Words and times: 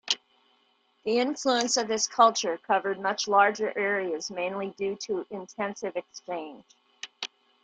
The 1.03 1.19
influence 1.19 1.77
of 1.77 1.87
this 1.87 2.07
culture 2.07 2.57
covered 2.57 2.99
much 2.99 3.27
larger 3.27 3.71
areas 3.77 4.31
mainly 4.31 4.71
due 4.75 4.95
to 5.01 5.27
intensive 5.29 5.95
exchange. 5.95 6.65